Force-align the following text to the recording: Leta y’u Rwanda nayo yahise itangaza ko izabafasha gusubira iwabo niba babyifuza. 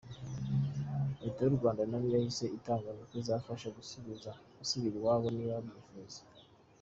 Leta 1.21 1.39
y’u 1.43 1.57
Rwanda 1.57 1.81
nayo 1.89 2.07
yahise 2.15 2.45
itangaza 2.57 3.01
ko 3.07 3.13
izabafasha 3.21 3.67
gusubira 3.77 4.31
iwabo 4.99 5.27
niba 5.35 5.55
babyifuza. 5.59 6.19